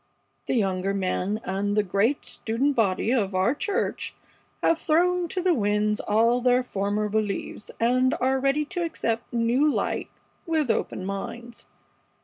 [0.47, 4.15] The younger men, and the great student body of our church,
[4.63, 9.71] have thrown to the winds all their former beliefs and are ready to accept new
[9.71, 10.09] light
[10.47, 11.67] with open minds.